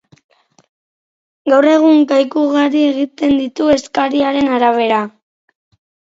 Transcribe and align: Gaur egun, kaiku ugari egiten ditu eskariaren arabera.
Gaur 1.51 1.67
egun, 1.73 1.99
kaiku 2.11 2.45
ugari 2.45 2.81
egiten 2.85 3.35
ditu 3.41 3.67
eskariaren 3.75 4.49
arabera. 4.55 5.03